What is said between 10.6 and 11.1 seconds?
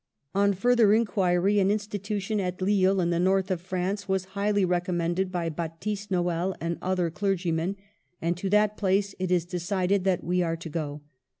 go.